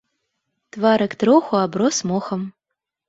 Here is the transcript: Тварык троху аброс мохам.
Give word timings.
Тварык 0.71 1.13
троху 1.21 1.53
аброс 1.65 1.97
мохам. 2.09 2.41